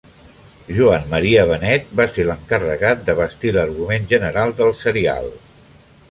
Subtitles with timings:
[0.75, 5.29] Joan Maria Benet va ser l'encarregat de bastir l'argument general del serial.